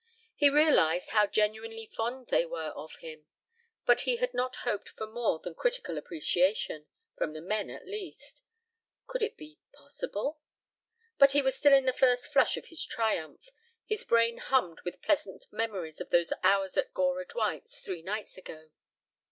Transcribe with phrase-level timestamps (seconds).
[0.35, 3.27] He realized how genuinely fond they were of him,
[3.85, 8.41] but he had not hoped for more than critical appreciation, from the men, at least.
[9.05, 10.39] Could it be possible...
[11.19, 13.49] But he was still in the first flush of his triumph,
[13.85, 18.71] his brain hummed with pleasant memories of those hours at Gora Dwight's, three nights ago.